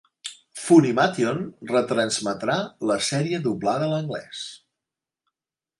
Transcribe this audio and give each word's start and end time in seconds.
Funimation 0.61 1.43
retransmetrà 1.73 2.57
la 2.93 2.99
sèrie 3.09 3.41
doblada 3.49 3.91
a 3.91 3.95
l'anglès. 3.95 4.45